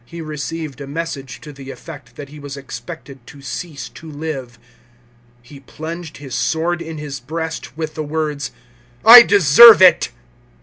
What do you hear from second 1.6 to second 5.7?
effect that he was expected to cease to live. He